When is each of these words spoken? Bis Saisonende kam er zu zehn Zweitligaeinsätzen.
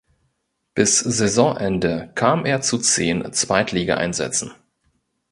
Bis 0.73 0.97
Saisonende 0.97 2.11
kam 2.15 2.43
er 2.43 2.61
zu 2.61 2.79
zehn 2.79 3.31
Zweitligaeinsätzen. 3.33 4.49